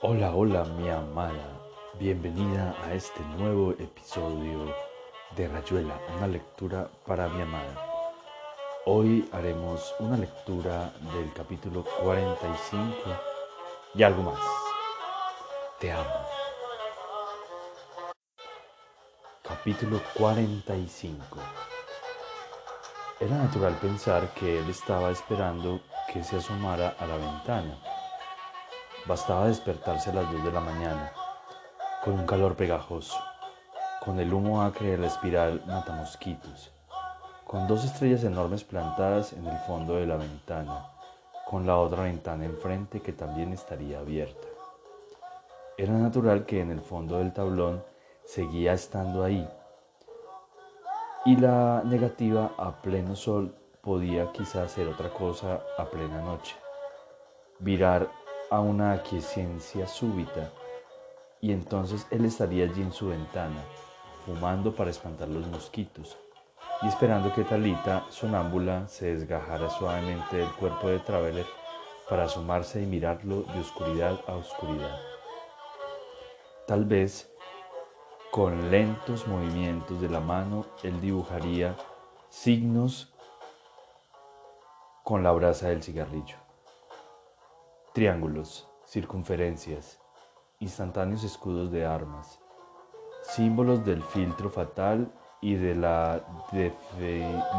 [0.00, 1.60] Hola, hola mi amada,
[1.98, 4.74] bienvenida a este nuevo episodio
[5.36, 7.86] de Rayuela, una lectura para mi amada.
[8.86, 12.94] Hoy haremos una lectura del capítulo 45
[13.94, 14.40] y algo más.
[15.78, 16.26] Te amo.
[19.42, 21.38] Capítulo 45
[23.20, 25.80] Era natural pensar que él estaba esperando
[26.12, 27.93] que se asomara a la ventana
[29.06, 31.12] Bastaba despertarse a las 2 de la mañana,
[32.02, 33.18] con un calor pegajoso,
[34.02, 36.72] con el humo acre de la espiral matamosquitos,
[37.44, 40.86] con dos estrellas enormes plantadas en el fondo de la ventana,
[41.44, 44.48] con la otra ventana enfrente que también estaría abierta.
[45.76, 47.84] Era natural que en el fondo del tablón
[48.24, 49.46] seguía estando ahí,
[51.26, 56.56] y la negativa a pleno sol podía quizás ser otra cosa a plena noche.
[57.58, 60.50] Virar a una aquiescencia súbita
[61.40, 63.62] y entonces él estaría allí en su ventana,
[64.24, 66.16] fumando para espantar los mosquitos
[66.82, 71.46] y esperando que Talita, sonámbula, se desgajara suavemente del cuerpo de Traveler
[72.08, 74.98] para asomarse y mirarlo de oscuridad a oscuridad.
[76.66, 77.30] Tal vez
[78.30, 81.76] con lentos movimientos de la mano él dibujaría
[82.30, 83.12] signos
[85.02, 86.36] con la brasa del cigarrillo.
[87.94, 89.98] Triángulos, circunferencias,
[90.58, 92.40] instantáneos escudos de armas,
[93.22, 96.20] símbolos del filtro fatal y de la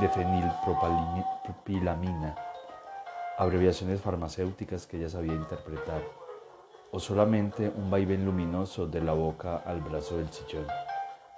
[0.02, 2.36] defenilpropilamina,
[3.38, 6.04] abreviaciones farmacéuticas que ella sabía interpretar,
[6.92, 10.68] o solamente un vaivén luminoso de la boca al brazo del sillón,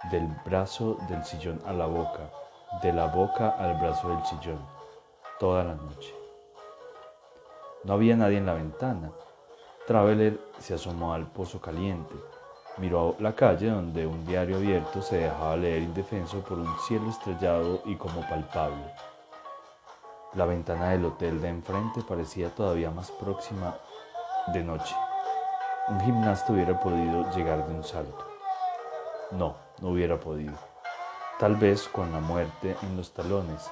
[0.09, 2.31] del brazo del sillón a la boca,
[2.81, 4.66] de la boca al brazo del sillón,
[5.40, 6.17] toda la noche.
[7.83, 9.11] No había nadie en la ventana.
[9.86, 12.16] Traveler se asomó al pozo caliente.
[12.78, 17.81] Miró la calle donde un diario abierto se dejaba leer indefenso por un cielo estrellado
[17.85, 18.94] y como palpable.
[20.34, 23.75] La ventana del hotel de enfrente parecía todavía más próxima
[24.53, 24.96] de noche.
[25.88, 28.28] Un gimnasta hubiera podido llegar de un salto.
[29.31, 30.53] No, no hubiera podido.
[31.40, 33.69] Tal vez con la muerte en los talones,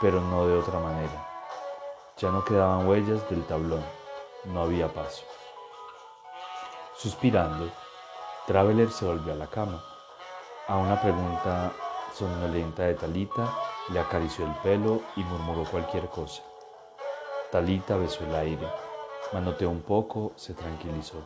[0.00, 1.37] pero no de otra manera.
[2.20, 3.84] Ya no quedaban huellas del tablón,
[4.46, 5.24] no había paso.
[6.96, 7.70] Suspirando,
[8.44, 9.84] Traveler se volvió a la cama.
[10.66, 11.70] A una pregunta
[12.12, 13.48] somnolenta de Talita,
[13.92, 16.42] le acarició el pelo y murmuró cualquier cosa.
[17.52, 18.66] Talita besó el aire,
[19.32, 21.18] manoteó un poco, se tranquilizó.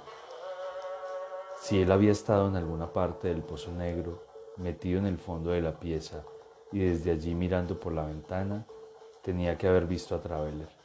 [1.58, 4.24] Si él había estado en alguna parte del pozo negro,
[4.58, 6.22] metido en el fondo de la pieza
[6.70, 8.66] y desde allí mirando por la ventana,
[9.22, 10.81] tenía que haber visto a Traveler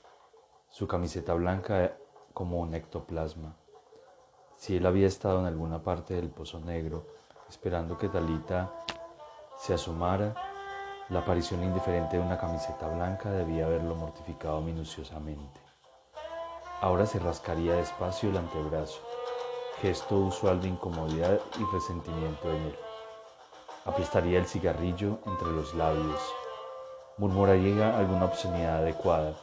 [0.69, 1.97] su camiseta blanca
[2.33, 3.55] como un ectoplasma.
[4.57, 7.05] Si él había estado en alguna parte del pozo negro,
[7.49, 8.71] esperando que Talita
[9.57, 10.35] se asomara,
[11.09, 15.59] la aparición indiferente de una camiseta blanca debía haberlo mortificado minuciosamente.
[16.81, 18.99] Ahora se rascaría despacio el antebrazo,
[19.81, 22.75] gesto usual de incomodidad y resentimiento en él.
[23.85, 26.21] Aplastaría el cigarrillo entre los labios,
[27.17, 29.33] murmuraría alguna obscenidad adecuada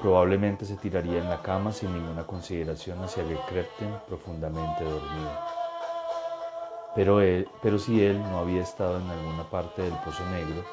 [0.00, 5.30] Probablemente se tiraría en la cama sin ninguna consideración hacia Gekrepten profundamente dormido.
[6.94, 7.20] Pero,
[7.62, 10.64] pero si él no había estado en alguna parte del pozo negro,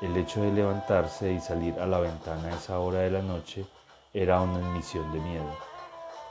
[0.00, 3.66] el hecho de levantarse y salir a la ventana a esa hora de la noche
[4.12, 5.50] era una emisión de miedo,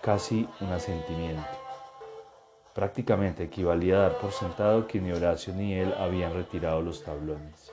[0.02, 1.44] casi un asentimiento.
[2.74, 7.72] Prácticamente equivalía a dar por sentado que ni Horacio ni él habían retirado los tablones.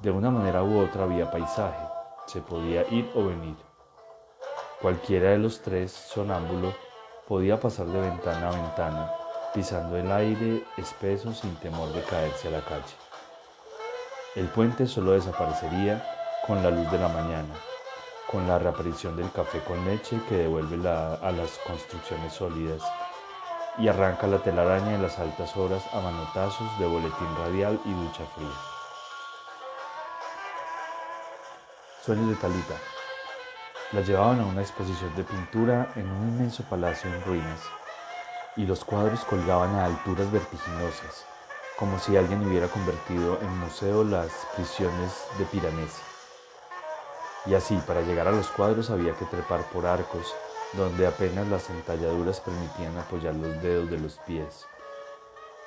[0.00, 1.95] De una manera u otra había paisaje,
[2.26, 3.56] se podía ir o venir.
[4.80, 6.74] Cualquiera de los tres sonámbulos
[7.26, 9.12] podía pasar de ventana a ventana,
[9.54, 12.94] pisando el aire espeso sin temor de caerse a la calle.
[14.34, 16.04] El puente solo desaparecería
[16.46, 17.54] con la luz de la mañana,
[18.30, 22.82] con la reaparición del café con leche que devuelve a las construcciones sólidas
[23.78, 28.24] y arranca la telaraña en las altas horas a manotazos de boletín radial y ducha
[28.34, 28.75] fría.
[32.06, 32.76] Sueños de Talita.
[33.90, 37.60] La llevaban a una exposición de pintura en un inmenso palacio en ruinas,
[38.54, 41.26] y los cuadros colgaban a alturas vertiginosas,
[41.76, 46.00] como si alguien hubiera convertido en museo las prisiones de Piranesi.
[47.46, 50.32] Y así, para llegar a los cuadros había que trepar por arcos,
[50.74, 54.64] donde apenas las entalladuras permitían apoyar los dedos de los pies.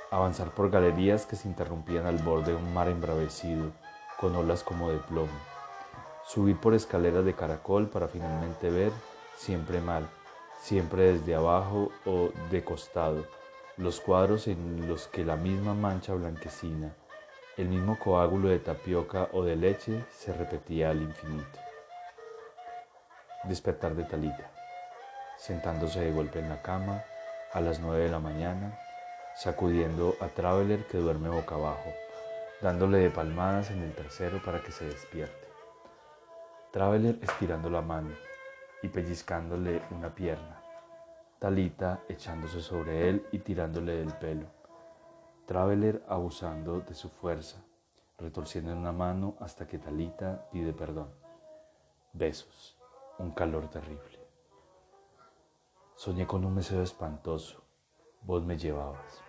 [0.10, 3.74] Avanzar por galerías que se interrumpían al borde de un mar embravecido,
[4.18, 5.49] con olas como de plomo
[6.30, 8.92] subir por escaleras de caracol para finalmente ver,
[9.36, 10.08] siempre mal,
[10.62, 13.26] siempre desde abajo o de costado,
[13.78, 16.94] los cuadros en los que la misma mancha blanquecina,
[17.58, 21.60] el mismo coágulo de tapioca o de leche se repetía al infinito.
[23.46, 24.52] Despertar de Talita,
[25.36, 27.04] sentándose de golpe en la cama
[27.54, 28.78] a las nueve de la mañana,
[29.36, 31.92] sacudiendo a Traveler que duerme boca abajo,
[32.62, 35.39] dándole de palmadas en el tercero para que se despierte.
[36.72, 38.12] Traveler estirando la mano
[38.84, 40.62] y pellizcándole una pierna.
[41.40, 44.46] Talita echándose sobre él y tirándole del pelo.
[45.48, 47.66] Traveler abusando de su fuerza,
[48.20, 51.10] retorciendo en una mano hasta que Talita pide perdón.
[52.14, 52.78] Besos,
[53.18, 54.20] un calor terrible.
[55.96, 57.64] Soñé con un mesero espantoso,
[58.22, 59.24] vos me llevabas.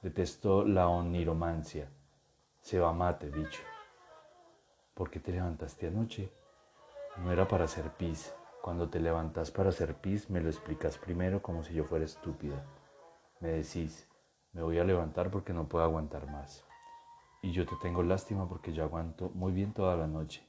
[0.00, 1.90] Detesto la oniromancia,
[2.60, 3.62] se va mate, dicho.
[5.00, 6.30] ¿Por qué te levantaste anoche?
[7.24, 11.40] No era para hacer pis, cuando te levantas para hacer pis, me lo explicas primero
[11.40, 12.66] como si yo fuera estúpida.
[13.40, 14.06] Me decís,
[14.52, 16.66] me voy a levantar porque no puedo aguantar más.
[17.40, 20.46] Y yo te tengo lástima porque yo aguanto muy bien toda la noche.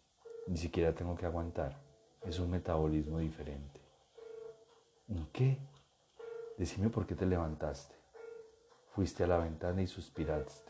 [0.48, 1.82] Ni siquiera tengo que aguantar.
[2.26, 3.80] Es un metabolismo diferente.
[5.08, 5.60] ¿En qué?
[6.58, 7.96] Decime por qué te levantaste.
[8.90, 10.70] Fuiste a la ventana y suspiraste.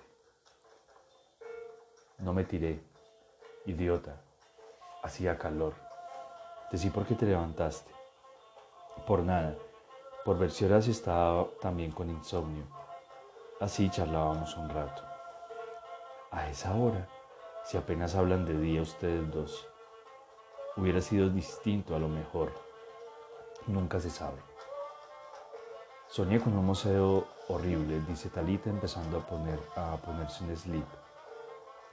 [2.19, 2.90] No me tiré.
[3.65, 4.15] Idiota.
[5.03, 5.73] Hacía calor.
[6.71, 7.91] Decí por qué te levantaste.
[9.05, 9.55] Por nada,
[10.25, 12.65] por ver si Horacio estaba también con insomnio.
[13.59, 15.03] Así charlábamos un rato.
[16.31, 17.07] A esa hora,
[17.63, 19.67] si apenas hablan de día ustedes dos,
[20.75, 22.51] hubiera sido distinto a lo mejor.
[23.67, 24.39] Nunca se sabe.
[26.07, 31.00] Soñé con un museo horrible, dice Talita empezando a, poner, a ponerse un slip.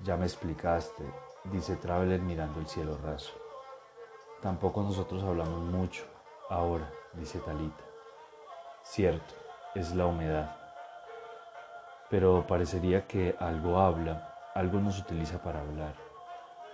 [0.01, 1.03] Ya me explicaste,
[1.45, 3.33] dice Traveler mirando el cielo raso.
[4.41, 6.05] Tampoco nosotros hablamos mucho
[6.49, 7.83] ahora, dice Talita.
[8.85, 9.35] Cierto,
[9.75, 10.57] es la humedad.
[12.11, 15.95] Pero parecería que algo habla, algo nos utiliza para hablar.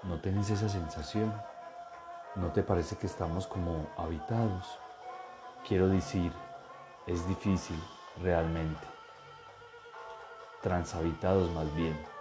[0.02, 1.32] ¿No tienes esa sensación?
[2.34, 4.78] ¿No te parece que estamos como habitados?
[5.66, 6.30] Quiero decir,
[7.06, 7.82] es difícil
[8.22, 8.86] realmente.
[10.60, 12.13] Transhabitados más bien.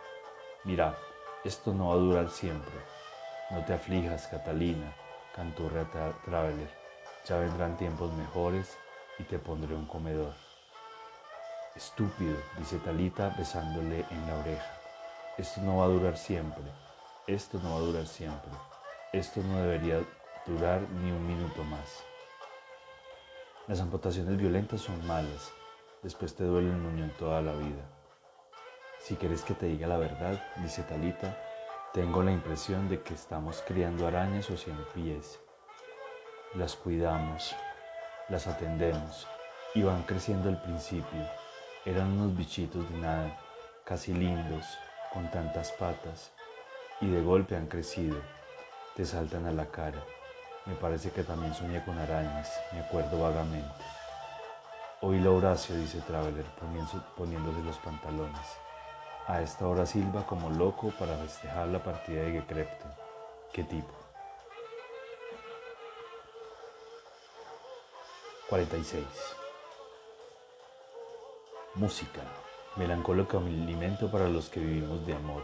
[0.63, 0.98] Mira,
[1.44, 2.74] esto no va a durar siempre.
[3.51, 4.94] No te aflijas, Catalina
[5.33, 5.86] canturrea
[6.25, 6.69] Traveler.
[7.25, 8.77] Ya vendrán tiempos mejores
[9.19, 10.33] y te pondré un comedor.
[11.75, 14.80] Estúpido, dice Talita besándole en la oreja.
[15.38, 16.63] Esto no va a durar siempre.
[17.25, 18.51] Esto no va a durar siempre.
[19.12, 20.00] Esto no debería
[20.45, 22.04] durar ni un minuto más.
[23.68, 25.51] Las amputaciones violentas son malas.
[26.04, 27.92] Después te duele el muñón toda la vida.
[29.03, 31.38] Si quieres que te diga la verdad, dice Talita,
[31.91, 35.41] tengo la impresión de que estamos criando arañas o cien pies.
[36.53, 37.53] Las cuidamos,
[38.29, 39.27] las atendemos
[39.75, 41.19] y van creciendo al principio.
[41.83, 43.38] Eran unos bichitos de nada,
[43.83, 44.65] casi lindos,
[45.11, 46.31] con tantas patas,
[47.01, 48.15] y de golpe han crecido.
[48.95, 50.01] Te saltan a la cara.
[50.65, 53.83] Me parece que también soñé con arañas, me acuerdo vagamente.
[55.01, 56.45] Oílo Horacio, dice Traveler,
[57.17, 58.62] poniéndose los pantalones.
[59.25, 62.91] A esta hora silba como loco para festejar la partida de Gekrepten.
[63.53, 63.93] ¿Qué tipo?
[68.49, 69.05] 46.
[71.75, 72.19] Música.
[72.75, 75.43] Melancólico alimento para los que vivimos de amor.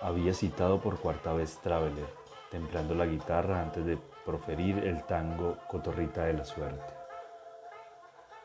[0.00, 2.06] Había citado por cuarta vez Traveler,
[2.52, 6.94] templando la guitarra antes de proferir el tango Cotorrita de la Suerte.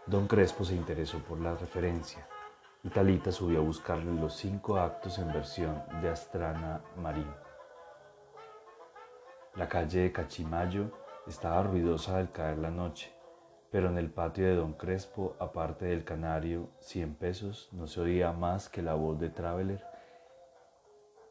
[0.07, 2.27] Don Crespo se interesó por la referencia
[2.83, 7.31] y Talita subió a buscarle los cinco actos en versión de Astrana Marín.
[9.55, 10.91] La calle de Cachimayo
[11.27, 13.13] estaba ruidosa al caer la noche,
[13.69, 18.31] pero en el patio de Don Crespo, aparte del canario, cien pesos, no se oía
[18.31, 19.83] más que la voz de Traveler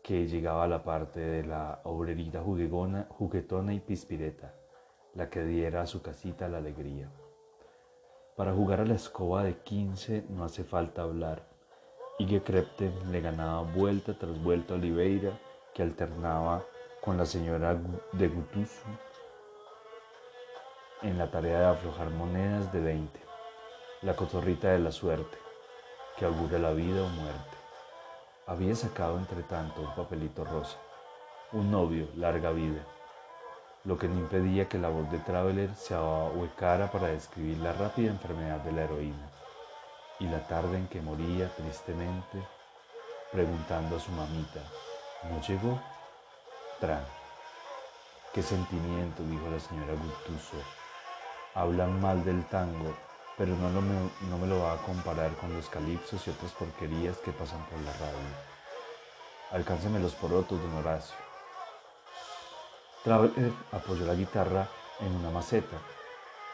[0.02, 4.54] que llegaba a la parte de la obrerita juguetona y pispireta,
[5.14, 7.10] la que diera a su casita la alegría.
[8.40, 11.42] Para jugar a la escoba de 15 no hace falta hablar.
[12.18, 15.38] Y Krepten le ganaba vuelta tras vuelta a Oliveira,
[15.74, 16.64] que alternaba
[17.02, 17.78] con la señora
[18.12, 18.86] de Gutuso
[21.02, 23.20] en la tarea de aflojar monedas de 20,
[24.00, 25.36] la cotorrita de la suerte,
[26.16, 27.56] que augura la vida o muerte.
[28.46, 30.78] Había sacado entre tanto un papelito rosa,
[31.52, 32.86] un novio, larga vida
[33.84, 38.10] lo que no impedía que la voz de Traveler se ahuecara para describir la rápida
[38.10, 39.30] enfermedad de la heroína
[40.18, 42.46] y la tarde en que moría tristemente,
[43.32, 44.60] preguntando a su mamita,
[45.30, 45.80] ¿no llegó?
[46.78, 47.04] Tran.
[48.34, 49.22] ¿Qué sentimiento?
[49.24, 50.62] dijo la señora Guttuso,
[51.54, 52.94] Hablan mal del tango,
[53.36, 57.32] pero no, no me lo va a comparar con los calipsos y otras porquerías que
[57.32, 58.50] pasan por la radio.
[59.50, 61.29] Alcánceme los porotos, don Horacio.
[63.02, 64.68] Traveler apoyó la guitarra
[65.00, 65.78] en una maceta,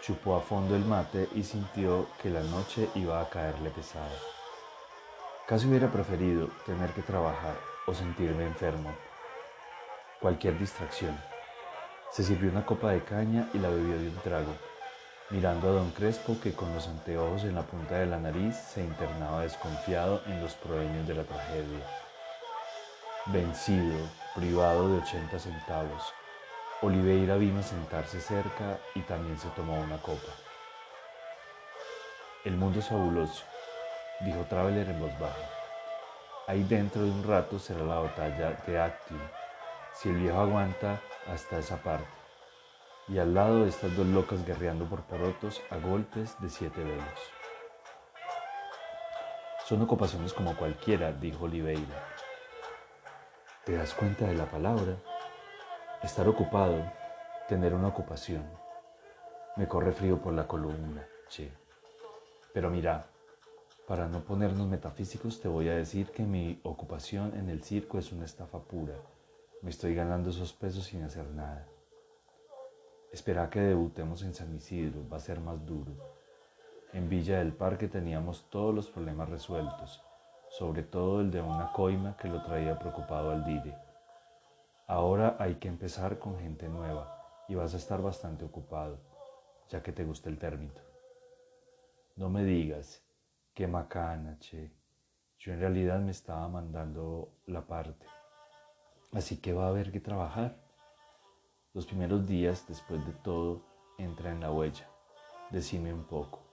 [0.00, 4.16] chupó a fondo el mate y sintió que la noche iba a caerle pesada.
[5.48, 7.56] Casi hubiera preferido tener que trabajar
[7.88, 8.94] o sentirme enfermo.
[10.20, 11.18] Cualquier distracción.
[12.12, 14.54] Se sirvió una copa de caña y la bebió de un trago,
[15.30, 18.84] mirando a don Crespo que con los anteojos en la punta de la nariz se
[18.84, 21.84] internaba desconfiado en los proeños de la tragedia.
[23.26, 23.98] Vencido,
[24.36, 26.14] privado de 80 centavos,
[26.82, 30.30] Oliveira vino a sentarse cerca y también se tomó una copa.
[32.44, 33.44] El mundo es fabuloso,
[34.20, 35.50] dijo Traveler en voz baja.
[36.46, 39.20] Ahí dentro de un rato será la batalla de Actium,
[39.94, 42.06] si el viejo aguanta hasta esa parte.
[43.08, 47.32] Y al lado de estas dos locas guerreando por porotos a golpes de siete velos.
[49.64, 52.06] Son ocupaciones como cualquiera, dijo Oliveira.
[53.64, 54.96] ¿Te das cuenta de la palabra?
[56.06, 56.84] Estar ocupado,
[57.48, 58.44] tener una ocupación.
[59.56, 61.50] Me corre frío por la columna, che.
[62.54, 63.06] Pero mira,
[63.88, 68.12] para no ponernos metafísicos, te voy a decir que mi ocupación en el circo es
[68.12, 68.94] una estafa pura.
[69.62, 71.66] Me estoy ganando esos pesos sin hacer nada.
[73.10, 75.90] Espera que debutemos en San Isidro, va a ser más duro.
[76.92, 80.00] En Villa del Parque teníamos todos los problemas resueltos,
[80.50, 83.85] sobre todo el de una coima que lo traía preocupado al dire.
[84.88, 89.00] Ahora hay que empezar con gente nueva y vas a estar bastante ocupado,
[89.68, 90.74] ya que te gusta el término.
[92.14, 93.02] No me digas,
[93.52, 94.70] qué macana, che.
[95.40, 98.06] Yo en realidad me estaba mandando la parte.
[99.12, 100.56] Así que va a haber que trabajar.
[101.74, 103.62] Los primeros días, después de todo,
[103.98, 104.88] entra en la huella.
[105.50, 106.44] Decime un poco.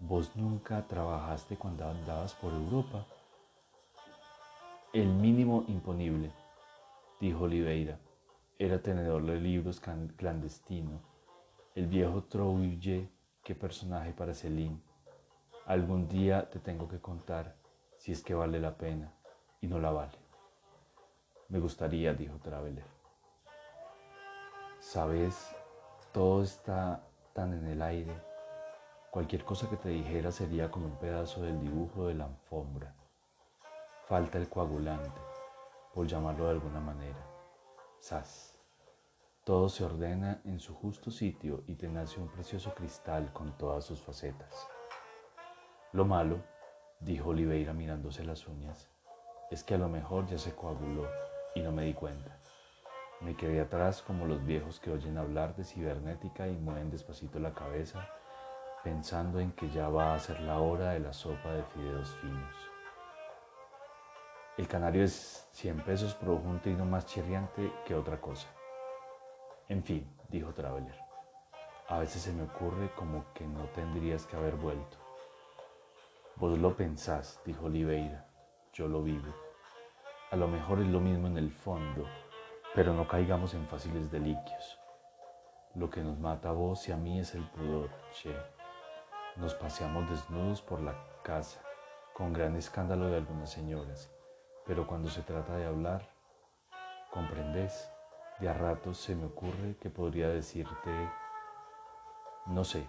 [0.00, 3.06] ¿Vos nunca trabajaste cuando andabas por Europa?
[4.92, 6.32] El mínimo imponible
[7.20, 7.98] dijo Oliveira.
[8.58, 9.80] Era tenedor de libros
[10.16, 11.02] clandestino.
[11.74, 13.08] El viejo Trouille,
[13.44, 14.80] qué personaje para Celine.
[15.66, 17.54] Algún día te tengo que contar
[17.96, 19.12] si es que vale la pena
[19.60, 20.18] y no la vale.
[21.48, 22.84] Me gustaría, dijo Traveler.
[24.78, 25.54] Sabes,
[26.12, 27.02] todo está
[27.34, 28.12] tan en el aire.
[29.10, 32.94] Cualquier cosa que te dijera sería como un pedazo del dibujo de la alfombra.
[34.06, 35.29] Falta el coagulante
[35.94, 37.26] por llamarlo de alguna manera.
[37.98, 38.56] Sas.
[39.44, 43.84] Todo se ordena en su justo sitio y te nace un precioso cristal con todas
[43.84, 44.68] sus facetas.
[45.92, 46.42] Lo malo,
[47.00, 48.88] dijo Oliveira mirándose las uñas,
[49.50, 51.08] es que a lo mejor ya se coaguló
[51.54, 52.38] y no me di cuenta.
[53.20, 57.52] Me quedé atrás como los viejos que oyen hablar de cibernética y mueven despacito la
[57.52, 58.08] cabeza
[58.82, 62.69] pensando en que ya va a ser la hora de la sopa de fideos finos.
[64.56, 68.48] El canario es 100 pesos por junto y no más chirriante que otra cosa.
[69.68, 70.94] En fin, dijo Traveler,
[71.88, 74.98] a veces se me ocurre como que no tendrías que haber vuelto.
[76.34, 78.26] Vos lo pensás, dijo Oliveira,
[78.72, 79.32] yo lo vivo.
[80.32, 82.04] A lo mejor es lo mismo en el fondo,
[82.74, 84.78] pero no caigamos en fáciles deliquios.
[85.76, 88.34] Lo que nos mata a vos y a mí es el pudor, che.
[89.36, 91.62] Nos paseamos desnudos por la casa,
[92.12, 94.10] con gran escándalo de algunas señoras
[94.70, 96.08] pero cuando se trata de hablar,
[97.10, 97.90] comprendes,
[98.38, 101.10] de a ratos se me ocurre que podría decirte,
[102.46, 102.86] no sé,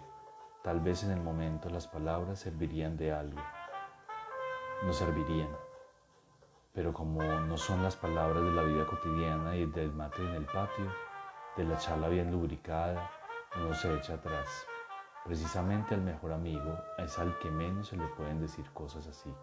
[0.62, 3.42] tal vez en el momento las palabras servirían de algo,
[4.84, 5.48] no servirían,
[6.72, 10.44] pero como no son las palabras de la vida cotidiana y del mate en el
[10.44, 10.86] patio,
[11.56, 13.10] de la charla bien lubricada,
[13.56, 14.46] uno se echa atrás.
[15.24, 19.34] Precisamente al mejor amigo es al que menos se le pueden decir cosas así.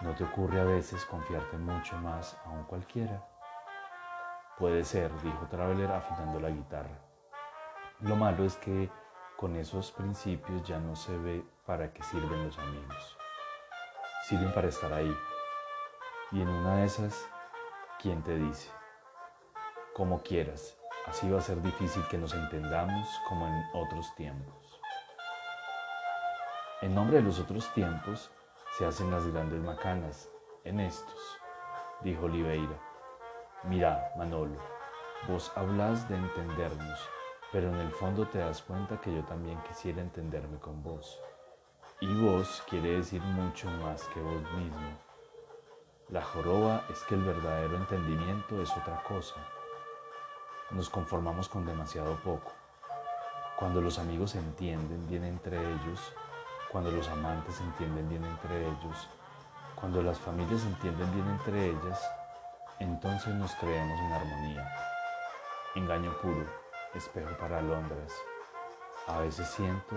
[0.00, 3.22] ¿No te ocurre a veces confiarte mucho más a un cualquiera?
[4.58, 6.98] Puede ser, dijo Traveler afinando la guitarra.
[8.00, 8.90] Lo malo es que
[9.36, 13.18] con esos principios ya no se ve para qué sirven los amigos.
[14.22, 15.14] Sirven para estar ahí.
[16.32, 17.28] Y en una de esas,
[18.00, 18.70] ¿quién te dice?
[19.94, 20.78] Como quieras,
[21.08, 24.80] así va a ser difícil que nos entendamos como en otros tiempos.
[26.80, 28.30] En nombre de los otros tiempos,
[28.80, 30.30] se hacen las grandes macanas
[30.64, 31.38] en estos,
[32.00, 32.80] dijo Oliveira.
[33.64, 34.56] Mira, Manolo,
[35.28, 36.98] vos hablas de entendernos,
[37.52, 41.20] pero en el fondo te das cuenta que yo también quisiera entenderme con vos.
[42.00, 44.98] Y vos quiere decir mucho más que vos mismo.
[46.08, 49.34] La joroba es que el verdadero entendimiento es otra cosa.
[50.70, 52.50] Nos conformamos con demasiado poco,
[53.58, 56.14] Cuando los amigos entienden bien entre ellos,
[56.70, 59.08] cuando los amantes se entienden bien entre ellos,
[59.74, 62.10] cuando las familias se entienden bien entre ellas,
[62.78, 64.72] entonces nos creemos en armonía.
[65.74, 66.46] Engaño puro,
[66.94, 68.12] espejo para Londres.
[69.08, 69.96] A veces siento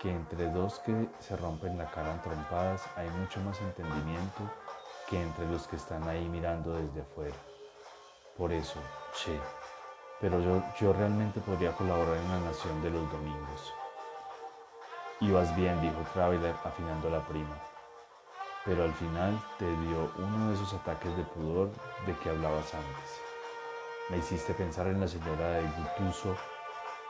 [0.00, 4.42] que entre dos que se rompen la cara en trompadas hay mucho más entendimiento
[5.08, 7.36] que entre los que están ahí mirando desde afuera.
[8.36, 8.80] Por eso,
[9.14, 9.38] che,
[10.20, 13.74] pero yo, yo realmente podría colaborar en la nación de los domingos.
[15.26, 17.56] Ibas bien, dijo Traveler afinando la prima,
[18.62, 21.70] pero al final te dio uno de esos ataques de pudor
[22.04, 23.20] de que hablabas antes.
[24.10, 26.36] Me hiciste pensar en la señora de Gutuso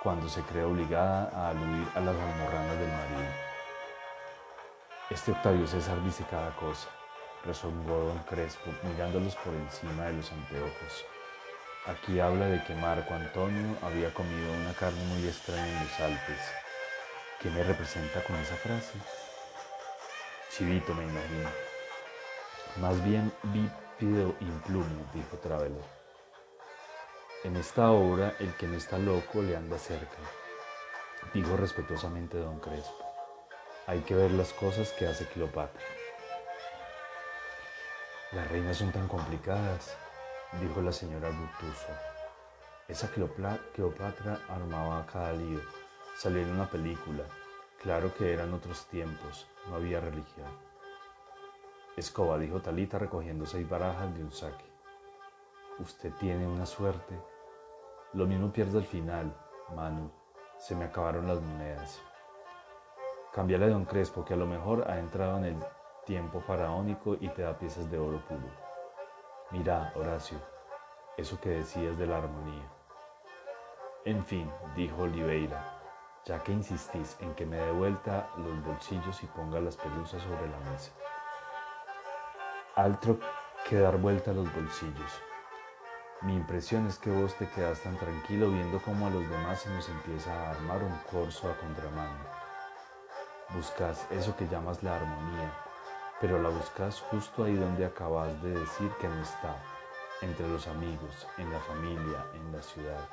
[0.00, 3.32] cuando se cree obligada a aludir a las almorranas del marido.
[5.10, 6.88] Este Octavio César dice cada cosa,
[7.44, 11.04] resongó don Crespo mirándolos por encima de los anteojos.
[11.86, 16.63] Aquí habla de que Marco Antonio había comido una carne muy extraña en los Alpes.
[17.40, 18.98] ¿Qué me representa con esa frase?
[20.50, 21.50] Chivito, me imagino.
[22.76, 25.84] Más bien bípido implumo, dijo Traveler.
[27.44, 30.16] En esta obra el que no está loco le anda cerca,
[31.34, 33.04] dijo respetuosamente don Crespo.
[33.86, 35.84] Hay que ver las cosas que hace Cleopatra.
[38.32, 39.94] Las reinas son tan complicadas,
[40.60, 41.88] dijo la señora Gutuso.
[42.88, 45.83] Esa Cleopatra armaba cada lío.
[46.14, 47.24] Salió en una película.
[47.82, 50.48] Claro que eran otros tiempos, no había religión.
[51.96, 54.64] Escoba, dijo Talita recogiendo seis barajas de un saque.
[55.78, 57.18] Usted tiene una suerte,
[58.12, 59.34] lo mismo pierdo al final,
[59.74, 60.08] Manu.
[60.56, 62.00] Se me acabaron las monedas.
[63.32, 65.56] Cambiale a Don Crespo, que a lo mejor ha entrado en el
[66.06, 68.48] tiempo faraónico y te da piezas de oro puro.
[69.50, 70.38] Mira, Horacio,
[71.16, 72.70] eso que decías de la armonía.
[74.04, 75.73] En fin, dijo Oliveira,
[76.26, 80.48] ya que insistís en que me dé vuelta los bolsillos y ponga las pelusas sobre
[80.48, 80.92] la mesa.
[82.76, 83.18] Altro
[83.68, 85.12] que dar vuelta los bolsillos.
[86.22, 89.68] Mi impresión es que vos te quedas tan tranquilo viendo cómo a los demás se
[89.70, 92.18] nos empieza a armar un corso a contramano.
[93.50, 95.52] Buscas eso que llamas la armonía,
[96.20, 99.62] pero la buscas justo ahí donde acabas de decir que no está,
[100.22, 103.06] entre los amigos, en la familia, en la ciudad.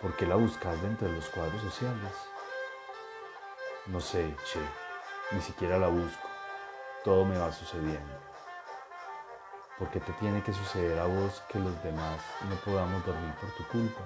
[0.00, 2.12] ¿Por qué la buscas dentro de los cuadros sociales?
[3.86, 4.60] No sé, che,
[5.32, 6.28] ni siquiera la busco.
[7.02, 8.14] Todo me va sucediendo.
[9.76, 13.50] ¿Por qué te tiene que suceder a vos que los demás no podamos dormir por
[13.56, 14.02] tu culpa?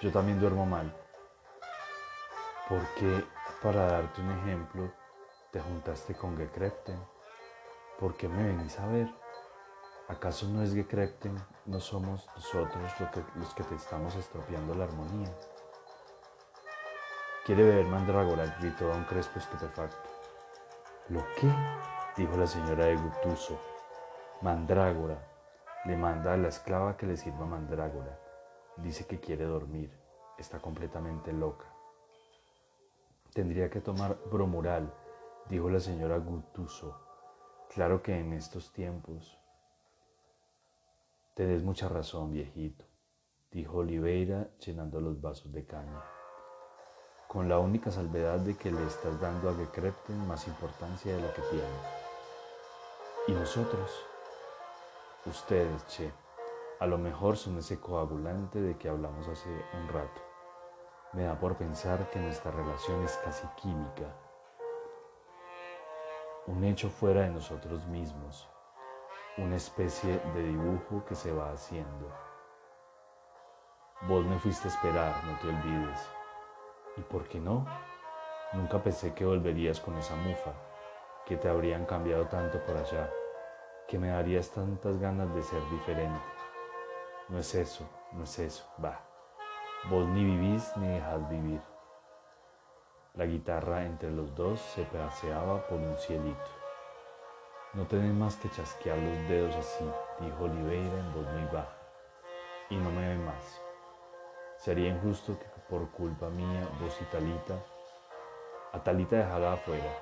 [0.00, 0.90] Yo también duermo mal.
[2.66, 3.24] ¿Por qué,
[3.62, 4.90] para darte un ejemplo,
[5.50, 6.98] te juntaste con Gekrepten?
[7.98, 9.25] ¿Por qué me venís a ver?
[10.08, 12.92] ¿Acaso no es Gekrepten, no somos nosotros
[13.34, 15.28] los que te estamos estropeando la armonía?
[17.44, 20.08] Quiere beber mandrágora, gritó don Crespo estupefacto.
[21.08, 21.52] ¿Lo qué?
[22.16, 23.58] dijo la señora de Gutuso,
[24.42, 25.18] Mandrágora.
[25.86, 28.18] Le manda a la esclava que le sirva mandrágora.
[28.76, 29.90] Dice que quiere dormir.
[30.38, 31.66] Está completamente loca.
[33.32, 34.92] Tendría que tomar bromural,
[35.48, 36.96] dijo la señora Gutuso.
[37.74, 39.38] Claro que en estos tiempos.
[41.36, 42.86] Tenés mucha razón, viejito,
[43.50, 46.02] dijo Oliveira llenando los vasos de caña,
[47.28, 51.34] con la única salvedad de que le estás dando a Gekrepten más importancia de la
[51.34, 51.78] que tiene.
[53.28, 53.90] ¿Y nosotros?
[55.26, 56.10] Ustedes, che,
[56.80, 60.22] a lo mejor son ese coagulante de que hablamos hace un rato.
[61.12, 64.16] Me da por pensar que nuestra relación es casi química.
[66.46, 68.48] Un hecho fuera de nosotros mismos.
[69.38, 72.10] Una especie de dibujo que se va haciendo.
[74.08, 76.00] Vos me fuiste a esperar, no te olvides.
[76.96, 77.66] ¿Y por qué no?
[78.52, 80.52] Nunca pensé que volverías con esa mufa,
[81.26, 83.10] que te habrían cambiado tanto por allá
[83.86, 86.20] que me darías tantas ganas de ser diferente.
[87.28, 89.00] No es eso, no es eso, va.
[89.88, 91.60] Vos ni vivís ni dejás vivir.
[93.14, 96.55] La guitarra entre los dos se paseaba por un cielito.
[97.76, 99.84] No tenés más que chasquear los dedos así,
[100.20, 101.76] dijo Oliveira en voz muy baja.
[102.70, 103.60] Y no me ve más.
[104.56, 107.54] Sería injusto que por culpa mía vos y Talita...
[108.72, 109.92] A Talita dejada afuera.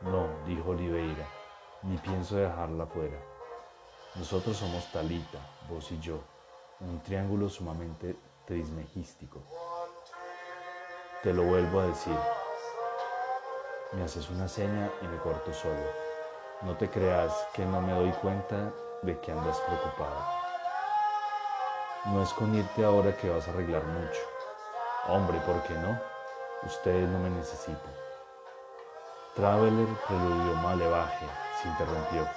[0.00, 1.26] No, dijo Oliveira
[1.82, 3.18] ni pienso dejarla fuera.
[4.14, 5.38] Nosotros somos Talita,
[5.68, 6.20] vos y yo,
[6.80, 9.40] un triángulo sumamente trismejístico.
[11.22, 12.16] Te lo vuelvo a decir.
[13.92, 16.01] Me haces una seña y me corto solo.
[16.64, 18.72] No te creas que no me doy cuenta
[19.02, 20.42] de que andas preocupada.
[22.04, 24.20] No es con irte ahora que vas a arreglar mucho.
[25.08, 25.98] Hombre, ¿por qué no?
[26.64, 27.92] Ustedes no me necesitan.
[29.34, 31.26] Traveler preludió malevaje,
[31.60, 32.28] se interrumpió.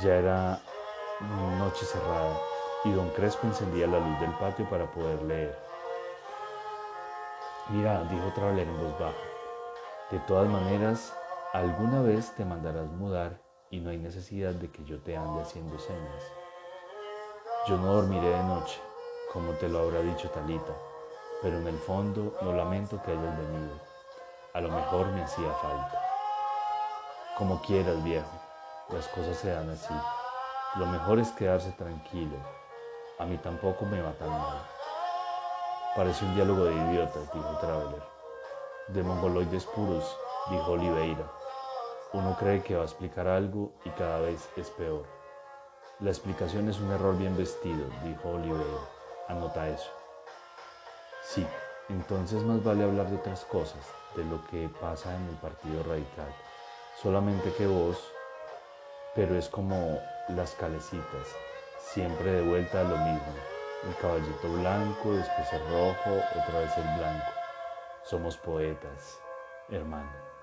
[0.00, 0.58] Ya era
[1.58, 2.38] noche cerrada
[2.84, 5.58] y don Crespo encendía la luz del patio para poder leer.
[7.68, 9.16] Mira, dijo Traveler en voz baja,
[10.10, 11.12] de todas maneras,
[11.56, 13.40] alguna vez te mandarás mudar
[13.70, 16.22] y no hay necesidad de que yo te ande haciendo señas.
[17.66, 18.78] Yo no dormiré de noche,
[19.32, 20.74] como te lo habrá dicho Talita,
[21.40, 23.72] pero en el fondo no lamento que hayas venido.
[24.52, 25.98] A lo mejor me hacía falta.
[27.38, 28.38] Como quieras, viejo,
[28.90, 29.94] las cosas se dan así.
[30.74, 32.36] Lo mejor es quedarse tranquilo.
[33.18, 34.58] A mí tampoco me va tan mal.
[35.96, 38.02] Parece un diálogo de idiotas, dijo Traveler.
[38.88, 40.18] De mongoloides puros,
[40.50, 41.26] dijo Oliveira.
[42.12, 45.04] Uno cree que va a explicar algo y cada vez es peor.
[46.00, 48.80] La explicación es un error bien vestido, dijo Oliveira.
[49.28, 49.90] Anota eso.
[51.24, 51.46] Sí,
[51.88, 56.32] entonces más vale hablar de otras cosas, de lo que pasa en el Partido Radical.
[57.02, 57.98] Solamente que vos,
[59.14, 61.26] pero es como las calecitas,
[61.78, 63.34] siempre de vuelta a lo mismo.
[63.88, 67.32] El caballito blanco, después el rojo, otra vez el blanco.
[68.04, 69.18] Somos poetas,
[69.68, 70.35] hermano.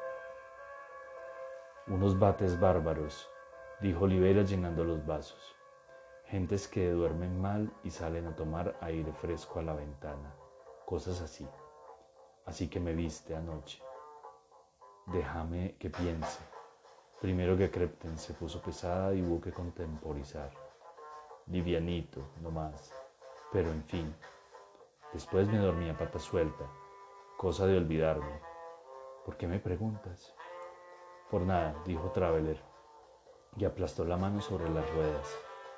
[1.88, 3.30] Unos bates bárbaros,
[3.82, 5.54] dijo Olivera llenando los vasos.
[6.28, 10.34] Gentes que duermen mal y salen a tomar aire fresco a la ventana.
[10.86, 11.46] Cosas así.
[12.46, 13.84] Así que me viste anoche.
[15.08, 16.40] Déjame que piense.
[17.20, 20.52] Primero que Crepten se puso pesada y hubo que contemporizar.
[21.48, 22.94] Livianito, no más.
[23.52, 24.16] Pero en fin.
[25.12, 26.64] Después me dormí a pata suelta.
[27.36, 28.40] Cosa de olvidarme.
[29.26, 30.34] ¿Por qué me preguntas?
[31.30, 32.62] Por nada, dijo Traveler,
[33.58, 35.28] y aplastó la mano sobre las ruedas,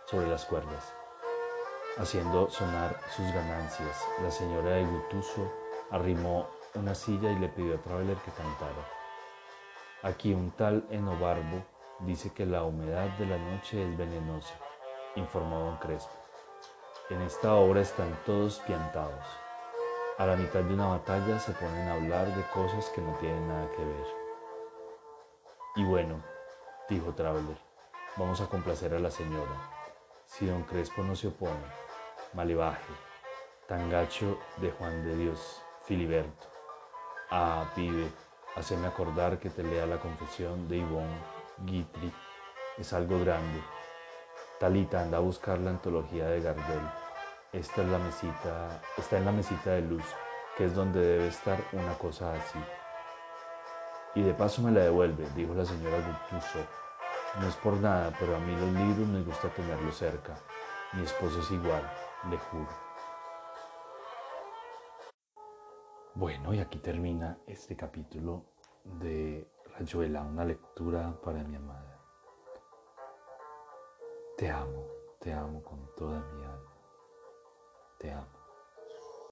[0.06, 0.94] sobre las cuerdas,
[1.98, 4.06] haciendo sonar sus ganancias.
[4.22, 5.52] La señora de Gutuso
[5.92, 8.86] arrimó una silla y le pidió a Traveler que cantara.
[10.04, 11.64] Aquí un tal Enobarbo
[12.00, 14.56] dice que la humedad de la noche es venenosa,
[15.16, 16.14] informó don Crespo.
[17.10, 19.26] En esta obra están todos piantados.
[20.18, 23.48] A la mitad de una batalla se ponen a hablar de cosas que no tienen
[23.48, 24.15] nada que ver.
[25.78, 26.24] Y bueno,
[26.88, 27.58] dijo Traveler,
[28.16, 29.52] vamos a complacer a la señora.
[30.26, 31.66] Si don Crespo no se opone,
[32.34, 32.94] malevaje,
[33.68, 36.48] tangacho de Juan de Dios, Filiberto.
[37.30, 38.10] Ah, pibe,
[38.56, 41.22] haceme acordar que te lea la confesión de Ivonne
[41.66, 42.14] Guitry.
[42.78, 43.62] Es algo grande.
[44.58, 46.90] Talita, anda a buscar la antología de Gardel.
[47.52, 50.06] Esta es la mesita, está en la mesita de luz,
[50.56, 52.60] que es donde debe estar una cosa así.
[54.16, 56.60] Y de paso me la devuelve, dijo la señora Guttuso.
[57.40, 60.36] No es por nada, pero a mí los libros me gusta tenerlos cerca.
[60.94, 61.84] Mi esposo es igual,
[62.30, 62.70] le juro.
[66.14, 68.46] Bueno, y aquí termina este capítulo
[68.86, 69.46] de
[69.78, 72.00] Rayuela, una lectura para mi amada.
[74.38, 74.88] Te amo,
[75.20, 76.74] te amo con toda mi alma.
[77.98, 78.35] Te amo.